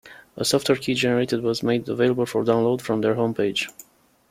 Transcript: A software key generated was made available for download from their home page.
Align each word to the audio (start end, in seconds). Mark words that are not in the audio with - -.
A 0.35 0.43
software 0.43 0.79
key 0.79 0.95
generated 0.95 1.43
was 1.43 1.61
made 1.61 1.87
available 1.87 2.25
for 2.25 2.43
download 2.43 2.81
from 2.81 3.01
their 3.01 3.13
home 3.13 3.35
page. 3.35 3.69